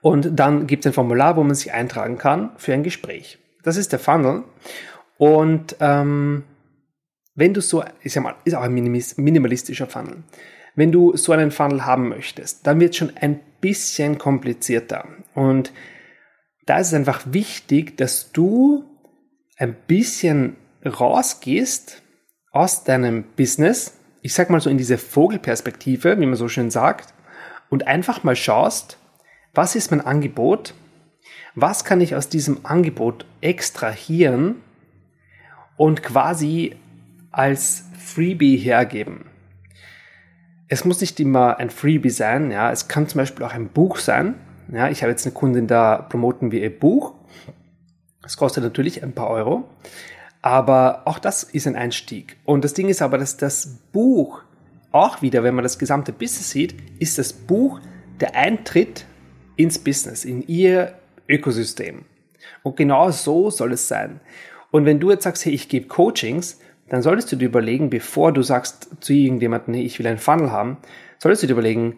Und 0.00 0.38
dann 0.38 0.66
gibt 0.66 0.84
es 0.84 0.90
ein 0.90 0.92
Formular, 0.92 1.36
wo 1.36 1.42
man 1.42 1.54
sich 1.54 1.72
eintragen 1.72 2.18
kann 2.18 2.50
für 2.56 2.72
ein 2.72 2.82
Gespräch. 2.82 3.38
Das 3.62 3.76
ist 3.76 3.92
der 3.92 3.98
Funnel. 3.98 4.44
Und 5.16 5.76
ähm, 5.80 6.44
wenn 7.34 7.54
du 7.54 7.60
so, 7.60 7.84
ich 8.02 8.12
sag 8.12 8.22
mal, 8.22 8.34
ist 8.44 8.54
auch 8.54 8.62
ein 8.62 8.74
minimalistischer 8.74 9.86
Funnel. 9.86 10.22
Wenn 10.76 10.92
du 10.92 11.16
so 11.16 11.32
einen 11.32 11.50
Funnel 11.50 11.84
haben 11.84 12.08
möchtest, 12.08 12.66
dann 12.66 12.78
wird 12.78 12.94
schon 12.94 13.12
ein 13.16 13.40
bisschen 13.60 14.18
komplizierter. 14.18 15.06
Und 15.34 15.72
da 16.66 16.78
ist 16.78 16.88
es 16.88 16.94
einfach 16.94 17.22
wichtig, 17.26 17.96
dass 17.96 18.32
du 18.32 18.84
ein 19.56 19.74
bisschen 19.86 20.56
rausgehst 20.84 22.02
aus 22.52 22.84
deinem 22.84 23.24
Business, 23.36 23.98
ich 24.22 24.34
sag 24.34 24.50
mal 24.50 24.60
so 24.60 24.70
in 24.70 24.78
diese 24.78 24.98
Vogelperspektive, 24.98 26.18
wie 26.20 26.26
man 26.26 26.36
so 26.36 26.48
schön 26.48 26.70
sagt, 26.70 27.14
und 27.70 27.86
einfach 27.86 28.24
mal 28.24 28.36
schaust, 28.36 28.98
was 29.54 29.74
ist 29.74 29.90
mein 29.90 30.00
Angebot? 30.00 30.74
Was 31.54 31.84
kann 31.84 32.00
ich 32.00 32.14
aus 32.14 32.28
diesem 32.28 32.64
Angebot 32.64 33.26
extrahieren 33.40 34.56
und 35.76 36.02
quasi 36.02 36.76
als 37.30 37.84
Freebie 37.98 38.56
hergeben? 38.56 39.27
Es 40.68 40.84
muss 40.84 41.00
nicht 41.00 41.18
immer 41.18 41.58
ein 41.58 41.70
Freebie 41.70 42.10
sein, 42.10 42.50
ja, 42.50 42.70
es 42.70 42.88
kann 42.88 43.08
zum 43.08 43.18
Beispiel 43.18 43.44
auch 43.44 43.54
ein 43.54 43.68
Buch 43.68 43.96
sein. 43.96 44.34
Ja, 44.70 44.90
ich 44.90 45.02
habe 45.02 45.10
jetzt 45.10 45.24
eine 45.24 45.32
Kundin, 45.32 45.66
da 45.66 45.96
promoten 45.96 46.52
wir 46.52 46.60
ihr 46.60 46.78
Buch. 46.78 47.14
Das 48.20 48.36
kostet 48.36 48.62
natürlich 48.62 49.02
ein 49.02 49.12
paar 49.12 49.30
Euro, 49.30 49.64
aber 50.42 51.02
auch 51.06 51.18
das 51.18 51.42
ist 51.42 51.66
ein 51.66 51.76
Einstieg. 51.76 52.36
Und 52.44 52.64
das 52.64 52.74
Ding 52.74 52.88
ist 52.88 53.00
aber, 53.00 53.16
dass 53.16 53.38
das 53.38 53.78
Buch 53.92 54.42
auch 54.92 55.22
wieder, 55.22 55.42
wenn 55.42 55.54
man 55.54 55.62
das 55.62 55.78
gesamte 55.78 56.12
Business 56.12 56.50
sieht, 56.50 56.74
ist 56.98 57.16
das 57.16 57.32
Buch 57.32 57.80
der 58.20 58.36
Eintritt 58.36 59.06
ins 59.56 59.78
Business, 59.78 60.26
in 60.26 60.46
ihr 60.46 60.94
Ökosystem. 61.28 62.04
Und 62.62 62.76
genau 62.76 63.10
so 63.10 63.50
soll 63.50 63.72
es 63.72 63.88
sein. 63.88 64.20
Und 64.70 64.84
wenn 64.84 65.00
du 65.00 65.10
jetzt 65.10 65.24
sagst, 65.24 65.44
hey, 65.46 65.52
ich 65.52 65.68
gebe 65.70 65.88
Coachings, 65.88 66.60
dann 66.88 67.02
solltest 67.02 67.30
du 67.32 67.36
dir 67.36 67.46
überlegen, 67.46 67.90
bevor 67.90 68.32
du 68.32 68.42
sagst 68.42 68.88
zu 69.00 69.12
irgendjemandem, 69.12 69.74
ich 69.74 69.98
will 69.98 70.06
einen 70.06 70.18
Funnel 70.18 70.50
haben, 70.50 70.78
solltest 71.18 71.42
du 71.42 71.46
dir 71.46 71.52
überlegen, 71.54 71.96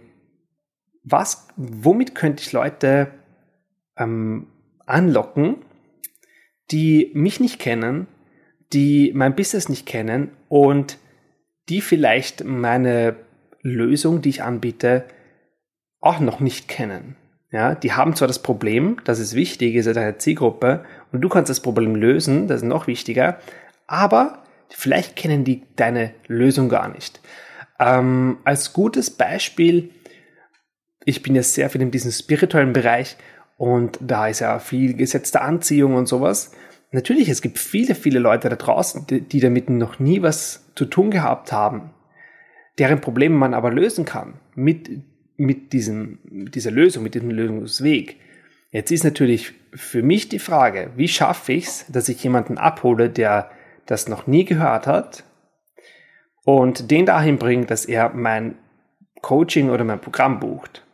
was, 1.03 1.49
womit 1.57 2.15
könnte 2.15 2.43
ich 2.43 2.53
Leute 2.53 3.09
ähm, 3.97 4.47
anlocken, 4.87 5.57
die 6.71 7.11
mich 7.15 7.41
nicht 7.41 7.59
kennen, 7.59 8.07
die 8.73 9.13
mein 9.15 9.35
Business 9.35 9.69
nicht 9.69 9.87
kennen 9.87 10.31
und 10.49 10.99
die 11.69 11.81
vielleicht 11.81 12.45
meine 12.45 13.17
Lösung, 13.63 14.23
die 14.23 14.29
ich 14.29 14.43
anbiete, 14.43 15.05
auch 16.01 16.21
noch 16.21 16.41
nicht 16.41 16.69
kennen. 16.69 17.17
Ja, 17.53 17.75
die 17.75 17.93
haben 17.93 18.15
zwar 18.15 18.29
das 18.29 18.43
Problem, 18.43 18.99
das 19.05 19.19
ist 19.19 19.35
wichtig, 19.35 19.75
ist 19.75 19.87
ja 19.87 19.93
deine 19.93 20.19
Zielgruppe 20.19 20.85
und 21.11 21.21
du 21.21 21.29
kannst 21.29 21.51
das 21.51 21.61
Problem 21.61 21.97
lösen, 21.97 22.47
das 22.47 22.63
ist 22.63 22.69
noch 22.69 22.87
wichtiger, 22.87 23.39
aber 23.89 24.45
Vielleicht 24.71 25.17
kennen 25.17 25.45
die 25.45 25.62
deine 25.77 26.15
Lösung 26.27 26.69
gar 26.69 26.89
nicht. 26.89 27.21
Ähm, 27.79 28.39
als 28.45 28.73
gutes 28.73 29.11
Beispiel, 29.11 29.91
ich 31.05 31.23
bin 31.23 31.35
ja 31.35 31.43
sehr 31.43 31.71
viel 31.71 31.81
in 31.81 31.91
diesem 31.91 32.12
spirituellen 32.12 32.73
Bereich 32.73 33.17
und 33.57 33.99
da 34.00 34.29
ist 34.29 34.41
ja 34.41 34.59
viel 34.59 34.95
gesetzte 34.95 35.41
Anziehung 35.41 35.95
und 35.95 36.07
sowas. 36.07 36.53
natürlich, 36.93 37.29
es 37.29 37.43
gibt 37.43 37.59
viele, 37.59 37.95
viele 37.95 38.19
Leute 38.19 38.49
da 38.49 38.57
draußen, 38.57 39.07
die, 39.07 39.21
die 39.21 39.41
damit 39.41 39.71
noch 39.71 39.99
nie 39.99 40.23
was 40.23 40.65
zu 40.75 40.87
tun 40.87 41.11
gehabt 41.11 41.53
haben, 41.53 41.91
deren 42.79 43.00
Probleme 43.00 43.37
man 43.37 43.55
aber 43.55 43.71
lösen 43.71 44.05
kann 44.05 44.35
mit, 44.55 44.91
mit 45.37 45.73
diesem, 45.73 46.19
dieser 46.25 46.71
Lösung, 46.71 47.03
mit 47.03 47.15
diesem 47.15 47.31
Lösungsweg. 47.31 48.17
Jetzt 48.73 48.91
ist 48.91 49.05
natürlich 49.05 49.53
für 49.73 50.03
mich 50.03 50.29
die 50.29 50.39
Frage, 50.39 50.91
wie 50.97 51.09
schaffe 51.09 51.53
ich 51.53 51.67
es, 51.67 51.87
dass 51.89 52.09
ich 52.09 52.23
jemanden 52.23 52.59
abhole, 52.59 53.09
der 53.09 53.50
das 53.87 54.09
noch 54.09 54.27
nie 54.27 54.45
gehört 54.45 54.87
hat 54.87 55.25
und 56.45 56.91
den 56.91 57.07
dahin 57.07 57.39
bringe, 57.39 57.67
dass 57.67 57.85
er 57.85 58.11
mein 58.11 58.57
Coaching 59.23 59.71
oder 59.71 59.85
mein 59.85 60.01
Programm 60.01 60.41
bucht. 60.41 60.85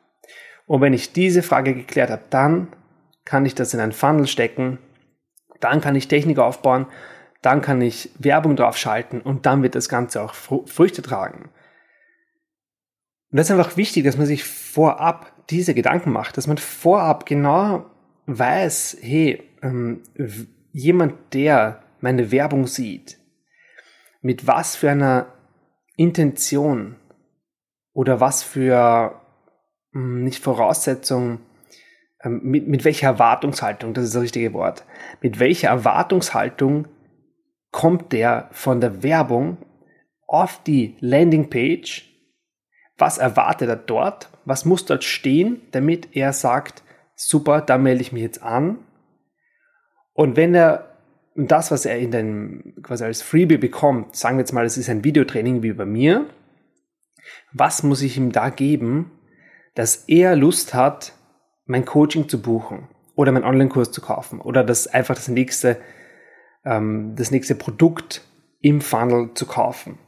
Und 0.66 0.81
wenn 0.81 0.93
ich 0.93 1.12
diese 1.12 1.43
Frage 1.43 1.75
geklärt 1.75 2.11
habe, 2.11 2.23
dann 2.31 2.69
kann 3.25 3.47
ich 3.47 3.55
das 3.55 3.75
in 3.75 3.81
einen 3.81 3.93
Funnel 3.93 4.26
stecken, 4.26 4.78
dann 5.61 5.81
kann 5.81 5.95
ich 5.95 6.09
Technik 6.09 6.38
aufbauen, 6.38 6.87
dann 7.43 7.61
kann 7.61 7.81
ich 7.81 8.11
Werbung 8.19 8.57
drauf 8.57 8.76
schalten 8.76 9.21
und 9.21 9.47
dann 9.47 9.62
wird 9.62 9.75
das 9.75 9.88
Ganze 9.88 10.23
auch 10.23 10.35
Früchte 10.35 11.02
tragen. 11.02 11.50
Und 13.31 13.38
das 13.38 13.47
ist 13.47 13.57
einfach 13.57 13.76
wichtig, 13.76 14.05
dass 14.05 14.16
man 14.16 14.26
sich 14.26 14.45
vorab 14.45 15.33
diese 15.50 15.75
Gedanken 15.75 16.11
macht, 16.11 16.37
dass 16.37 16.47
man 16.47 16.59
vorab 16.59 17.26
genau 17.26 17.87
weiß, 18.26 18.99
hey, 19.00 19.43
ähm, 19.62 20.02
jemand, 20.73 21.14
der 21.35 21.83
meine 22.00 22.31
Werbung 22.31 22.67
sieht, 22.67 23.19
mit 24.21 24.47
was 24.47 24.76
für 24.76 24.91
einer 24.91 25.33
Intention 25.97 26.97
oder 27.93 28.21
was 28.21 28.43
für 28.43 29.21
hm, 29.93 30.25
nicht 30.25 30.43
Voraussetzung, 30.43 31.41
ähm, 32.23 32.41
mit, 32.43 32.69
mit 32.69 32.85
welcher 32.85 33.09
Erwartungshaltung, 33.09 33.95
das 33.95 34.05
ist 34.05 34.15
das 34.15 34.23
richtige 34.23 34.53
Wort, 34.53 34.85
mit 35.23 35.38
welcher 35.38 35.69
Erwartungshaltung 35.69 36.88
kommt 37.71 38.12
der 38.12 38.49
von 38.53 38.81
der 38.81 39.03
Werbung 39.03 39.59
auf 40.26 40.62
die 40.62 40.97
Landingpage, 41.00 42.11
was 42.99 43.19
erwartet 43.19 43.69
er 43.69 43.76
dort, 43.76 44.31
was 44.45 44.65
muss 44.65 44.85
dort 44.87 45.05
stehen, 45.05 45.61
damit 45.73 46.17
er 46.17 46.33
sagt, 46.33 46.83
super, 47.15 47.61
da 47.61 47.79
melde 47.79 48.00
ich 48.00 48.12
mich 48.12 48.23
jetzt 48.23 48.43
an. 48.43 48.79
Und 50.15 50.37
wenn 50.37 50.55
er 50.55 50.96
das, 51.37 51.71
was 51.71 51.85
er 51.85 51.99
in 51.99 52.11
den, 52.11 52.75
quasi 52.83 53.05
als 53.05 53.23
Freebie 53.23 53.59
bekommt, 53.59 54.16
sagen 54.16 54.37
wir 54.37 54.43
jetzt 54.43 54.52
mal, 54.52 54.64
es 54.64 54.76
ist 54.76 54.88
ein 54.88 55.05
Videotraining 55.05 55.62
wie 55.62 55.73
bei 55.73 55.85
mir, 55.85 56.26
was 57.52 57.83
muss 57.83 58.02
ich 58.02 58.16
ihm 58.16 58.33
da 58.33 58.49
geben, 58.49 59.11
dass 59.75 60.05
er 60.07 60.37
Lust 60.37 60.75
hat, 60.75 61.12
mein 61.66 61.85
Coaching 61.85 62.28
zu 62.28 62.40
buchen 62.40 62.88
oder 63.14 63.33
meinen 63.33 63.45
Online-Kurs 63.45 63.93
zu 63.93 64.00
kaufen 64.00 64.40
oder 64.40 64.64
das 64.64 64.87
einfach 64.87 65.14
das 65.14 65.28
nächste, 65.28 65.78
ähm, 66.64 67.14
das 67.16 67.31
nächste 67.31 67.55
Produkt 67.55 68.23
im 68.61 68.81
Funnel 68.81 69.31
zu 69.35 69.47
kaufen. 69.47 69.99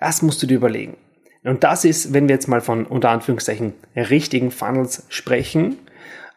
Das 0.00 0.22
musst 0.22 0.42
du 0.42 0.46
dir 0.46 0.56
überlegen. 0.56 0.96
Und 1.44 1.64
das 1.64 1.84
ist, 1.84 2.12
wenn 2.12 2.28
wir 2.28 2.34
jetzt 2.34 2.48
mal 2.48 2.60
von 2.60 2.86
unter 2.86 3.10
Anführungszeichen 3.10 3.74
richtigen 3.94 4.50
Funnels 4.50 5.06
sprechen, 5.08 5.78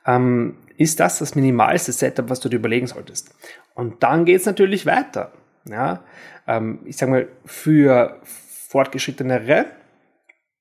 ähm, 0.06 0.58
ist 0.78 1.00
das 1.00 1.20
das 1.20 1.36
minimalste 1.36 1.92
Setup, 1.92 2.30
was 2.30 2.40
du 2.40 2.50
dir 2.50 2.58
überlegen 2.58 2.88
solltest. 2.88 3.34
Und 3.76 4.02
dann 4.02 4.26
geht 4.26 4.40
es 4.40 4.46
natürlich 4.48 4.88
weiter. 4.88 5.32
Ja? 5.70 6.04
Ähm, 6.48 6.80
ich 6.86 6.98
sage 6.98 7.12
mal, 7.12 7.28
für 7.46 8.20
fortgeschrittenere 8.24 9.66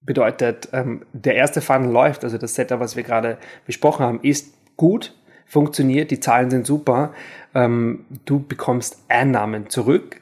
bedeutet, 0.03 0.69
ähm, 0.73 1.07
der 1.13 1.37
erste 1.37 1.63
Funnel 1.63 1.91
läuft, 1.91 2.25
also 2.25 2.37
das 2.37 2.55
Setup, 2.55 2.81
was 2.81 2.97
wir 2.97 3.03
gerade 3.03 3.39
besprochen 3.65 4.05
haben, 4.05 4.21
ist 4.21 4.55
gut, 4.77 5.15
funktioniert, 5.47 6.11
die 6.11 6.21
Zahlen 6.21 6.51
sind 6.51 6.67
super, 6.67 7.15
ähm, 7.55 8.05
du 8.25 8.41
bekommst 8.47 8.99
Einnahmen 9.09 9.71
zurück. 9.71 10.21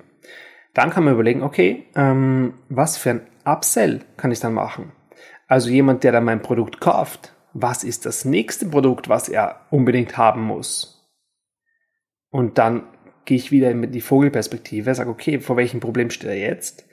Dann 0.74 0.90
kann 0.90 1.04
man 1.04 1.14
überlegen, 1.14 1.42
okay, 1.42 1.86
ähm, 1.96 2.54
was 2.68 2.96
für 2.96 3.10
ein 3.10 3.20
Upsell 3.44 4.00
kann 4.16 4.30
ich 4.30 4.40
dann 4.40 4.54
machen? 4.54 4.92
Also 5.48 5.68
jemand, 5.68 6.04
der 6.04 6.12
dann 6.12 6.24
mein 6.24 6.42
Produkt 6.42 6.80
kauft, 6.80 7.34
was 7.52 7.84
ist 7.84 8.06
das 8.06 8.24
nächste 8.24 8.66
Produkt, 8.66 9.08
was 9.08 9.28
er 9.28 9.66
unbedingt 9.70 10.16
haben 10.16 10.42
muss? 10.42 11.01
Und 12.32 12.58
dann 12.58 12.88
gehe 13.26 13.36
ich 13.36 13.52
wieder 13.52 13.70
in 13.70 13.92
die 13.92 14.00
Vogelperspektive, 14.00 14.92
sage, 14.94 15.10
okay, 15.10 15.38
vor 15.38 15.56
welchem 15.56 15.78
Problem 15.78 16.10
steht 16.10 16.30
er 16.30 16.38
jetzt? 16.38 16.86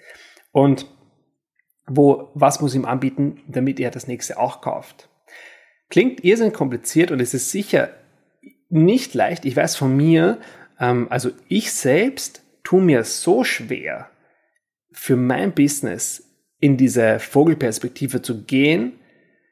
Und 0.52 0.86
wo, 1.88 2.30
was 2.36 2.62
muss 2.62 2.76
ihm 2.76 2.86
anbieten, 2.86 3.42
damit 3.48 3.80
er 3.80 3.90
das 3.90 4.06
nächste 4.06 4.38
auch 4.38 4.62
kauft? 4.62 5.10
Klingt 5.90 6.24
irrsinnig 6.24 6.54
kompliziert 6.54 7.10
und 7.10 7.20
es 7.20 7.34
ist 7.34 7.50
sicher 7.50 7.90
nicht 8.70 9.16
leicht. 9.16 9.46
Ich 9.46 9.56
weiß 9.56 9.76
von 9.76 9.96
mir, 9.96 10.40
ähm, 10.80 11.08
also 11.10 11.32
ich 11.48 11.72
selbst 11.72 12.44
tue 12.64 12.82
mir 12.82 13.04
so 13.04 13.44
schwer, 13.44 14.10
für 14.92 15.16
mein 15.16 15.54
Business 15.54 16.24
in 16.60 16.76
diese 16.76 17.20
Vogelperspektive 17.20 18.22
zu 18.22 18.44
gehen, 18.44 19.00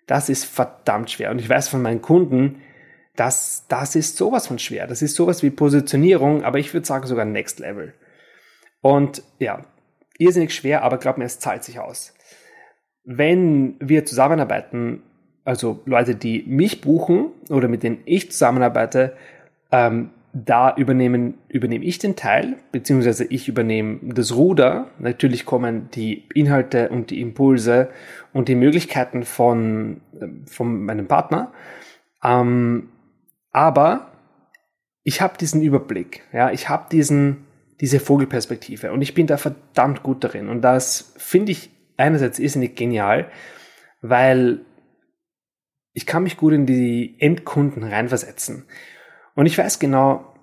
das 0.06 0.29
ist 0.29 0.44
verdammt 0.44 1.12
schwer. 1.12 1.32
Und 1.32 1.39
ich 1.39 1.50
weiß 1.50 1.70
von 1.70 1.82
meinen 1.82 2.01
Kunden, 2.01 2.62
dass 3.17 3.65
das 3.67 3.95
ist 3.95 4.15
sowas 4.15 4.47
von 4.47 4.59
schwer. 4.59 4.88
Das 4.88 5.01
ist 5.01 5.15
sowas 5.15 5.43
wie 5.43 5.50
Positionierung, 5.50 6.43
aber 6.43 6.59
ich 6.59 6.74
würde 6.74 6.86
sagen 6.86 7.07
sogar 7.07 7.25
Next 7.25 7.59
Level. 7.59 7.93
Und 8.81 9.24
ja, 9.39 9.63
irrsinnig 10.17 10.53
schwer, 10.53 10.83
aber 10.83 10.97
glaub 10.97 11.17
mir, 11.17 11.25
es 11.25 11.39
zahlt 11.39 11.63
sich 11.63 11.79
aus. 11.79 12.13
Wenn 13.03 13.75
wir 13.79 14.05
zusammenarbeiten, 14.05 15.01
also 15.43 15.81
Leute, 15.86 16.15
die 16.15 16.43
mich 16.47 16.81
buchen 16.81 17.31
oder 17.50 17.67
mit 17.67 17.83
denen 17.83 18.00
ich 18.05 18.31
zusammenarbeite, 18.31 19.17
ähm, 19.71 20.12
da 20.33 20.75
übernehmen, 20.75 21.36
übernehme 21.47 21.86
ich 21.86 21.97
den 21.97 22.15
Teil, 22.15 22.57
beziehungsweise 22.71 23.24
ich 23.25 23.47
übernehme 23.47 24.00
das 24.13 24.36
Ruder. 24.36 24.88
Natürlich 25.00 25.45
kommen 25.45 25.89
die 25.95 26.25
Inhalte 26.36 26.89
und 26.89 27.09
die 27.09 27.21
Impulse 27.21 27.89
und 28.33 28.47
die 28.47 28.55
Möglichkeiten 28.55 29.24
von, 29.24 30.01
von 30.45 30.83
meinem 30.83 31.07
Partner. 31.07 31.51
Ähm, 32.24 32.89
aber 33.57 34.11
ich 35.01 35.19
habe 35.19 35.35
diesen 35.39 35.63
Überblick, 35.63 36.21
ja, 36.31 36.51
ich 36.51 36.69
habe 36.69 36.89
diesen, 36.91 37.47
diese 37.81 37.99
Vogelperspektive 37.99 38.91
und 38.91 39.01
ich 39.01 39.15
bin 39.15 39.25
da 39.25 39.37
verdammt 39.37 40.03
gut 40.03 40.23
darin. 40.23 40.47
Und 40.47 40.61
das 40.61 41.15
finde 41.17 41.53
ich 41.53 41.71
einerseits 41.97 42.37
irrsinnig 42.37 42.75
genial, 42.75 43.31
weil 44.01 44.59
ich 45.93 46.05
kann 46.05 46.21
mich 46.21 46.37
gut 46.37 46.53
in 46.53 46.67
die 46.67 47.15
Endkunden 47.19 47.83
reinversetzen. 47.83 48.67
Und 49.33 49.47
ich 49.47 49.57
weiß 49.57 49.79
genau, 49.79 50.35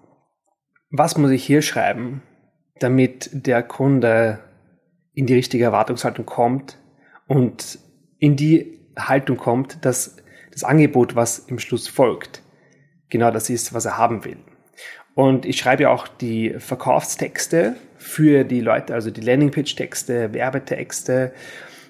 was 0.90 1.16
muss 1.16 1.30
ich 1.30 1.44
hier 1.44 1.62
schreiben, 1.62 2.20
damit 2.80 3.30
der 3.32 3.62
Kunde 3.62 4.40
in 5.12 5.26
die 5.26 5.34
richtige 5.34 5.62
Erwartungshaltung 5.62 6.26
kommt 6.26 6.78
und 7.28 7.78
in 8.18 8.34
die 8.34 8.90
Haltung 8.98 9.36
kommt, 9.36 9.84
dass 9.84 10.16
das 10.50 10.64
Angebot, 10.64 11.14
was 11.14 11.38
im 11.38 11.60
Schluss 11.60 11.86
folgt, 11.86 12.43
genau 13.14 13.30
das 13.30 13.48
ist, 13.48 13.72
was 13.72 13.84
er 13.84 13.96
haben 13.96 14.24
will. 14.24 14.38
Und 15.14 15.46
ich 15.46 15.56
schreibe 15.56 15.84
ja 15.84 15.90
auch 15.90 16.08
die 16.08 16.56
Verkaufstexte 16.58 17.76
für 17.96 18.42
die 18.42 18.60
Leute, 18.60 18.92
also 18.92 19.12
die 19.12 19.20
Landingpage-Texte, 19.20 20.34
Werbetexte. 20.34 21.32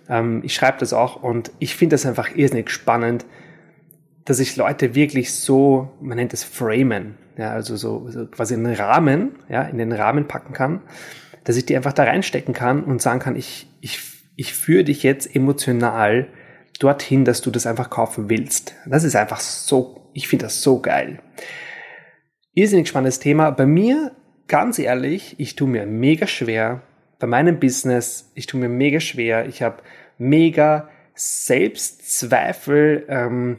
Ähm, 0.06 0.42
ich 0.44 0.54
schreibe 0.54 0.76
das 0.78 0.92
auch 0.92 1.22
und 1.22 1.50
ich 1.60 1.76
finde 1.76 1.94
das 1.94 2.04
einfach 2.04 2.36
irrsinnig 2.36 2.68
spannend, 2.68 3.24
dass 4.26 4.38
ich 4.38 4.56
Leute 4.56 4.94
wirklich 4.94 5.32
so, 5.34 5.94
man 6.02 6.18
nennt 6.18 6.34
es 6.34 6.44
framen, 6.44 7.16
ja, 7.38 7.52
also 7.52 7.76
so, 7.76 8.10
so 8.10 8.26
quasi 8.26 8.52
einen 8.52 8.74
Rahmen, 8.74 9.36
ja, 9.48 9.62
in 9.62 9.78
den 9.78 9.92
Rahmen 9.92 10.28
packen 10.28 10.52
kann, 10.52 10.82
dass 11.44 11.56
ich 11.56 11.64
die 11.64 11.76
einfach 11.76 11.94
da 11.94 12.04
reinstecken 12.04 12.52
kann 12.52 12.84
und 12.84 13.00
sagen 13.00 13.20
kann, 13.20 13.34
ich, 13.34 13.66
ich, 13.80 14.00
ich 14.36 14.52
führe 14.52 14.84
dich 14.84 15.02
jetzt 15.02 15.34
emotional 15.34 16.28
dorthin, 16.78 17.24
dass 17.24 17.40
du 17.40 17.50
das 17.50 17.66
einfach 17.66 17.88
kaufen 17.88 18.28
willst. 18.28 18.74
Das 18.86 19.04
ist 19.04 19.16
einfach 19.16 19.40
so, 19.40 20.03
ich 20.14 20.28
finde 20.28 20.46
das 20.46 20.62
so 20.62 20.80
geil. 20.80 21.20
Irrsinnig 22.54 22.88
spannendes 22.88 23.18
Thema. 23.18 23.50
Bei 23.50 23.66
mir, 23.66 24.12
ganz 24.46 24.78
ehrlich, 24.78 25.34
ich 25.38 25.56
tue 25.56 25.68
mir 25.68 25.86
mega 25.86 26.26
schwer. 26.26 26.82
Bei 27.18 27.26
meinem 27.26 27.58
Business, 27.58 28.30
ich 28.34 28.46
tue 28.46 28.60
mir 28.60 28.68
mega 28.68 29.00
schwer. 29.00 29.46
Ich 29.46 29.62
habe 29.62 29.82
mega 30.16 30.88
Selbstzweifel, 31.14 33.06
ähm, 33.08 33.58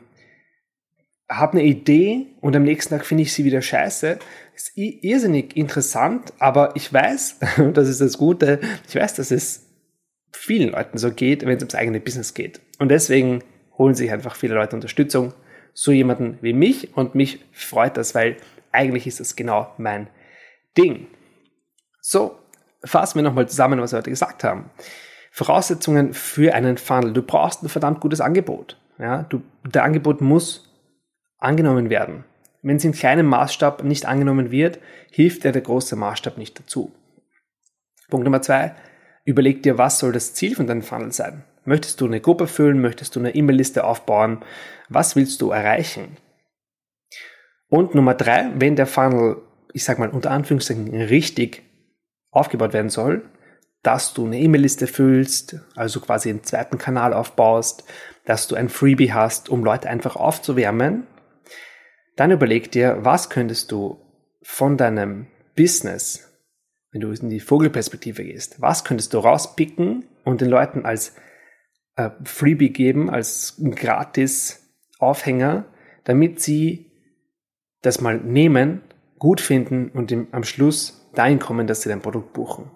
habe 1.30 1.58
eine 1.58 1.64
Idee 1.64 2.28
und 2.42 2.56
am 2.56 2.64
nächsten 2.64 2.96
Tag 2.96 3.06
finde 3.06 3.24
ich 3.24 3.34
sie 3.34 3.46
wieder 3.46 3.62
scheiße. 3.62 4.20
Ist 4.56 4.72
irrsinnig 4.76 5.58
interessant, 5.58 6.34
aber 6.40 6.76
ich 6.76 6.92
weiß, 6.92 7.40
das 7.74 7.90
ist 7.90 8.02
das 8.02 8.18
Gute, 8.18 8.60
ich 8.88 8.96
weiß, 8.96 9.16
dass 9.16 9.32
es 9.32 9.66
vielen 10.32 10.72
Leuten 10.72 10.98
so 10.98 11.12
geht, 11.12 11.46
wenn 11.46 11.58
es 11.58 11.64
ums 11.64 11.76
eigene 11.76 12.00
Business 12.00 12.34
geht. 12.34 12.62
Und 12.80 12.90
deswegen 12.90 13.44
holen 13.78 13.96
sich 13.96 14.12
einfach 14.12 14.36
viele 14.36 14.56
Leute 14.56 14.76
Unterstützung. 14.76 15.34
So 15.78 15.92
jemanden 15.92 16.40
wie 16.42 16.54
mich 16.54 16.96
und 16.96 17.16
mich 17.16 17.46
freut 17.52 17.98
das, 17.98 18.16
weil 18.16 18.38
eigentlich 18.72 19.08
ist 19.08 19.20
das 19.20 19.36
genau 19.36 19.74
mein 19.78 20.08
Ding. 20.78 21.08
So, 22.00 22.40
fassen 22.84 23.20
wir 23.20 23.24
nochmal 23.24 23.50
zusammen, 23.50 23.82
was 23.82 23.92
wir 23.92 23.98
heute 23.98 24.10
gesagt 24.10 24.46
haben. 24.46 24.70
Voraussetzungen 25.32 26.14
für 26.14 26.54
einen 26.54 26.78
Funnel. 26.78 27.12
Du 27.12 27.22
brauchst 27.22 27.62
ein 27.62 27.68
verdammt 27.68 28.00
gutes 28.00 28.22
Angebot. 28.22 28.80
Ja, 28.98 29.24
du, 29.24 29.42
der 29.66 29.84
Angebot 29.84 30.22
muss 30.22 30.74
angenommen 31.38 31.90
werden. 31.90 32.24
Wenn 32.62 32.78
es 32.78 32.86
im 32.86 32.94
kleinen 32.94 33.26
Maßstab 33.26 33.84
nicht 33.84 34.06
angenommen 34.06 34.52
wird, 34.52 34.80
hilft 35.12 35.44
dir 35.44 35.52
der 35.52 35.62
große 35.62 35.98
Maßstab 35.98 36.38
nicht 36.38 36.58
dazu. 36.58 36.94
Punkt 38.10 38.24
Nummer 38.24 38.42
zwei, 38.42 38.76
überleg 39.26 39.62
dir, 39.62 39.78
was 39.78 40.00
soll 40.00 40.14
das 40.14 40.34
Ziel 40.34 40.56
von 40.56 40.68
deinem 40.68 40.84
Funnel 40.84 41.12
sein? 41.12 41.44
Möchtest 41.66 42.00
du 42.00 42.06
eine 42.06 42.22
Gruppe 42.22 42.48
füllen? 42.48 42.80
Möchtest 42.80 43.16
du 43.16 43.20
eine 43.20 43.34
E-Mail-Liste 43.34 43.84
aufbauen? 43.84 44.44
Was 44.88 45.16
willst 45.16 45.42
du 45.42 45.50
erreichen? 45.50 46.18
Und 47.68 47.96
Nummer 47.96 48.14
drei, 48.14 48.52
wenn 48.56 48.76
der 48.76 48.86
Funnel, 48.86 49.42
ich 49.74 49.84
sag 49.84 49.98
mal 49.98 50.10
unter 50.10 50.32
Anführungszeichen, 50.32 50.94
richtig 50.94 51.64
aufgebaut 52.32 52.74
werden 52.74 52.90
soll, 52.90 53.24
dass 53.82 54.14
du 54.14 54.26
eine 54.26 54.40
E-Mail-Liste 54.40 54.88
füllst, 54.88 55.58
also 55.76 56.00
quasi 56.00 56.30
einen 56.30 56.44
zweiten 56.44 56.78
Kanal 56.78 57.14
aufbaust, 57.14 57.84
dass 58.26 58.48
du 58.48 58.56
ein 58.56 58.70
Freebie 58.70 59.14
hast, 59.14 59.50
um 59.50 59.64
Leute 59.64 59.90
einfach 59.90 60.16
aufzuwärmen, 60.16 61.08
dann 62.16 62.32
überleg 62.32 62.72
dir, 62.72 62.98
was 63.02 63.30
könntest 63.30 63.72
du 63.72 64.00
von 64.42 64.78
deinem 64.78 65.28
Business, 65.56 66.32
wenn 66.92 67.02
du 67.02 67.12
in 67.12 67.30
die 67.30 67.40
Vogelperspektive 67.40 68.24
gehst, 68.24 68.62
was 68.62 68.84
könntest 68.84 69.14
du 69.14 69.20
rauspicken 69.20 70.06
und 70.24 70.42
den 70.42 70.50
Leuten 70.50 70.86
als 70.86 71.14
äh, 71.96 72.10
Freebie 72.24 72.72
geben, 72.72 73.10
als 73.10 73.62
gratis 73.72 74.74
Aufhänger, 75.00 75.66
damit 76.04 76.42
sie 76.42 76.92
das 77.82 78.02
mal 78.02 78.18
nehmen, 78.18 78.82
gut 79.20 79.42
finden 79.42 79.90
und 79.90 80.12
im, 80.12 80.28
am 80.32 80.44
Schluss 80.44 81.10
dahin 81.14 81.40
kommen, 81.40 81.68
dass 81.68 81.82
sie 81.82 81.90
dein 81.90 82.02
Produkt 82.02 82.34
buchen. 82.34 82.72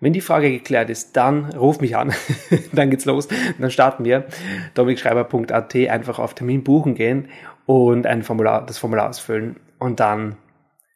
Wenn 0.00 0.12
die 0.12 0.20
Frage 0.20 0.50
geklärt 0.50 0.90
ist, 0.90 1.16
dann 1.16 1.46
ruf 1.52 1.80
mich 1.80 1.96
an, 1.96 2.12
dann 2.72 2.90
geht's 2.90 3.04
los, 3.04 3.28
dann 3.58 3.70
starten 3.70 4.04
wir. 4.04 4.26
dominikschreiber.at 4.74 5.74
einfach 5.74 6.18
auf 6.18 6.34
Termin 6.34 6.64
buchen 6.64 6.94
gehen 6.94 7.28
und 7.64 8.06
ein 8.06 8.22
Formular, 8.22 8.66
das 8.66 8.78
Formular 8.78 9.08
ausfüllen 9.08 9.56
und 9.78 10.00
dann 10.00 10.36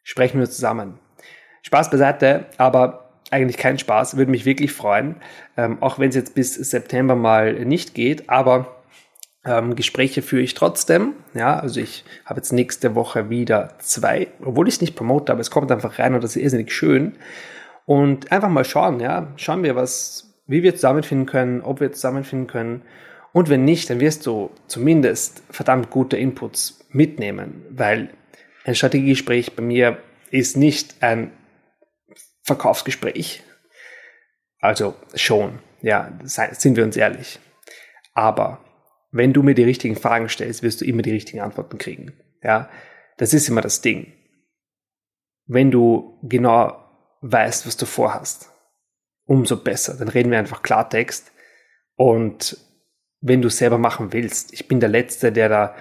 sprechen 0.03 0.39
wir 0.39 0.49
zusammen. 0.49 0.99
Spaß 1.63 1.89
beiseite, 1.89 2.45
aber 2.57 3.08
eigentlich 3.31 3.57
kein 3.57 3.79
Spaß, 3.79 4.17
würde 4.17 4.31
mich 4.31 4.45
wirklich 4.45 4.71
freuen, 4.71 5.15
ähm, 5.57 5.81
auch 5.81 5.99
wenn 5.99 6.09
es 6.09 6.15
jetzt 6.15 6.35
bis 6.35 6.55
September 6.55 7.15
mal 7.15 7.65
nicht 7.65 7.93
geht, 7.93 8.29
aber 8.29 8.79
ähm, 9.45 9.75
Gespräche 9.75 10.21
führe 10.21 10.41
ich 10.41 10.53
trotzdem. 10.53 11.13
Ja, 11.33 11.59
also 11.59 11.79
ich 11.79 12.03
habe 12.25 12.39
jetzt 12.39 12.51
nächste 12.51 12.95
Woche 12.95 13.29
wieder 13.29 13.75
zwei, 13.79 14.27
obwohl 14.43 14.67
ich 14.67 14.75
es 14.75 14.81
nicht 14.81 14.95
promote, 14.95 15.31
aber 15.31 15.41
es 15.41 15.51
kommt 15.51 15.71
einfach 15.71 15.99
rein 15.99 16.13
und 16.13 16.23
das 16.23 16.35
ist 16.35 16.43
irrsinnig 16.43 16.71
schön. 16.71 17.13
Und 17.85 18.31
einfach 18.31 18.49
mal 18.49 18.65
schauen, 18.65 18.99
ja, 18.99 19.33
schauen 19.37 19.63
wir, 19.63 19.75
was, 19.75 20.35
wie 20.45 20.61
wir 20.61 20.75
zusammenfinden 20.75 21.25
können, 21.25 21.61
ob 21.61 21.79
wir 21.79 21.91
zusammenfinden 21.91 22.47
können. 22.47 22.81
Und 23.31 23.49
wenn 23.49 23.65
nicht, 23.65 23.89
dann 23.89 23.99
wirst 23.99 24.25
du 24.25 24.51
zumindest 24.67 25.41
verdammt 25.49 25.89
gute 25.89 26.17
Inputs 26.17 26.85
mitnehmen, 26.91 27.63
weil 27.71 28.09
ein 28.65 28.75
Strategiegespräch 28.75 29.55
bei 29.55 29.63
mir 29.63 29.97
ist 30.31 30.57
nicht 30.57 31.01
ein 31.01 31.31
Verkaufsgespräch. 32.49 33.43
Also 34.59 34.95
schon, 35.15 35.59
ja, 35.81 36.11
sind 36.23 36.75
wir 36.75 36.83
uns 36.83 36.97
ehrlich. 36.97 37.39
Aber 38.13 38.63
wenn 39.11 39.33
du 39.33 39.43
mir 39.43 39.55
die 39.55 39.63
richtigen 39.63 39.95
Fragen 39.95 40.27
stellst, 40.29 40.63
wirst 40.63 40.81
du 40.81 40.85
immer 40.85 41.01
die 41.01 41.11
richtigen 41.11 41.39
Antworten 41.39 41.77
kriegen. 41.77 42.13
Ja, 42.43 42.69
das 43.17 43.33
ist 43.33 43.47
immer 43.47 43.61
das 43.61 43.81
Ding. 43.81 44.13
Wenn 45.45 45.71
du 45.71 46.19
genau 46.23 46.85
weißt, 47.21 47.65
was 47.65 47.77
du 47.77 47.85
vorhast, 47.85 48.51
umso 49.25 49.57
besser. 49.57 49.95
Dann 49.97 50.09
reden 50.09 50.31
wir 50.31 50.39
einfach 50.39 50.63
Klartext. 50.63 51.31
Und 51.95 52.57
wenn 53.21 53.41
du 53.41 53.49
selber 53.49 53.77
machen 53.77 54.11
willst, 54.13 54.53
ich 54.53 54.67
bin 54.67 54.79
der 54.79 54.89
Letzte, 54.89 55.31
der 55.31 55.49
da, 55.49 55.75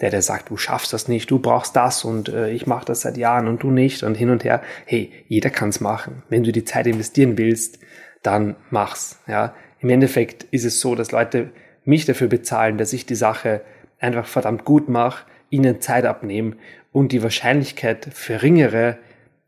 der, 0.00 0.10
der 0.10 0.22
sagt, 0.22 0.50
du 0.50 0.56
schaffst 0.56 0.92
das 0.92 1.08
nicht, 1.08 1.30
du 1.30 1.38
brauchst 1.38 1.74
das 1.74 2.04
und 2.04 2.28
äh, 2.28 2.50
ich 2.50 2.66
mache 2.66 2.84
das 2.84 3.00
seit 3.00 3.16
Jahren 3.16 3.48
und 3.48 3.62
du 3.62 3.70
nicht 3.70 4.02
und 4.02 4.14
hin 4.14 4.30
und 4.30 4.44
her. 4.44 4.62
Hey, 4.86 5.12
jeder 5.26 5.50
kann's 5.50 5.80
machen. 5.80 6.22
Wenn 6.28 6.44
du 6.44 6.52
die 6.52 6.64
Zeit 6.64 6.86
investieren 6.86 7.36
willst, 7.36 7.78
dann 8.22 8.56
mach's. 8.70 9.20
Ja, 9.26 9.54
im 9.80 9.90
Endeffekt 9.90 10.44
ist 10.44 10.64
es 10.64 10.80
so, 10.80 10.94
dass 10.94 11.12
Leute 11.12 11.50
mich 11.84 12.04
dafür 12.04 12.28
bezahlen, 12.28 12.78
dass 12.78 12.92
ich 12.92 13.06
die 13.06 13.14
Sache 13.14 13.62
einfach 13.98 14.26
verdammt 14.26 14.64
gut 14.64 14.88
mache, 14.88 15.26
ihnen 15.50 15.80
Zeit 15.80 16.04
abnehme 16.04 16.56
und 16.92 17.12
die 17.12 17.22
Wahrscheinlichkeit 17.22 18.08
verringere, 18.12 18.98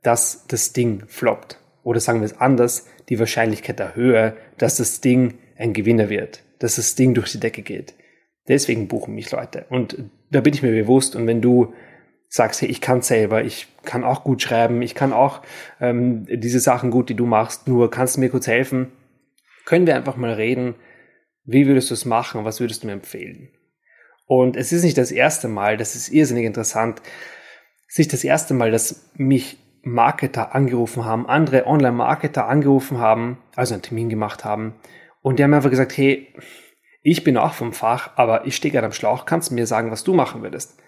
dass 0.02 0.46
das 0.48 0.72
Ding 0.72 1.04
floppt. 1.06 1.58
Oder 1.82 2.00
sagen 2.00 2.20
wir 2.20 2.26
es 2.26 2.40
anders, 2.40 2.86
die 3.08 3.18
Wahrscheinlichkeit 3.18 3.80
erhöhe, 3.80 4.36
dass 4.58 4.76
das 4.76 5.00
Ding 5.00 5.38
ein 5.56 5.72
Gewinner 5.72 6.08
wird, 6.08 6.42
dass 6.58 6.76
das 6.76 6.94
Ding 6.94 7.14
durch 7.14 7.32
die 7.32 7.40
Decke 7.40 7.62
geht. 7.62 7.94
Deswegen 8.48 8.88
buchen 8.88 9.14
mich 9.14 9.30
Leute. 9.30 9.66
Und 9.68 10.10
da 10.30 10.40
bin 10.40 10.54
ich 10.54 10.62
mir 10.62 10.72
bewusst. 10.72 11.16
Und 11.16 11.26
wenn 11.26 11.40
du 11.40 11.74
sagst, 12.28 12.62
hey, 12.62 12.68
ich 12.68 12.80
kann 12.80 13.02
selber, 13.02 13.44
ich 13.44 13.66
kann 13.84 14.04
auch 14.04 14.22
gut 14.22 14.40
schreiben, 14.40 14.82
ich 14.82 14.94
kann 14.94 15.12
auch 15.12 15.42
ähm, 15.80 16.26
diese 16.30 16.60
Sachen 16.60 16.90
gut, 16.90 17.08
die 17.08 17.16
du 17.16 17.26
machst, 17.26 17.66
nur 17.66 17.90
kannst 17.90 18.16
du 18.16 18.20
mir 18.20 18.30
kurz 18.30 18.46
helfen, 18.46 18.92
können 19.64 19.86
wir 19.86 19.96
einfach 19.96 20.16
mal 20.16 20.32
reden, 20.32 20.76
wie 21.44 21.66
würdest 21.66 21.90
du 21.90 21.94
es 21.94 22.04
machen? 22.04 22.44
Was 22.44 22.60
würdest 22.60 22.82
du 22.82 22.86
mir 22.86 22.92
empfehlen? 22.92 23.50
Und 24.26 24.56
es 24.56 24.72
ist 24.72 24.84
nicht 24.84 24.96
das 24.96 25.10
erste 25.10 25.48
Mal, 25.48 25.76
das 25.76 25.96
ist 25.96 26.10
irrsinnig 26.10 26.44
interessant, 26.44 27.02
es 27.88 27.94
ist 27.94 27.98
nicht 27.98 28.12
das 28.12 28.22
erste 28.22 28.54
Mal, 28.54 28.70
dass 28.70 29.10
mich 29.16 29.58
Marketer 29.82 30.54
angerufen 30.54 31.04
haben, 31.04 31.26
andere 31.26 31.66
Online-Marketer 31.66 32.46
angerufen 32.46 32.98
haben, 32.98 33.38
also 33.56 33.74
einen 33.74 33.82
Termin 33.82 34.08
gemacht 34.08 34.44
haben. 34.44 34.74
Und 35.22 35.38
die 35.38 35.44
haben 35.44 35.54
einfach 35.54 35.70
gesagt, 35.70 35.96
hey, 35.96 36.28
ich 37.02 37.24
bin 37.24 37.36
auch 37.36 37.54
vom 37.54 37.72
Fach, 37.72 38.10
aber 38.16 38.46
ich 38.46 38.56
stehe 38.56 38.72
gerade 38.72 38.86
am 38.86 38.92
Schlauch, 38.92 39.24
kannst 39.24 39.52
mir 39.52 39.66
sagen, 39.66 39.90
was 39.90 40.04
du 40.04 40.14
machen 40.14 40.42
würdest? 40.42 40.78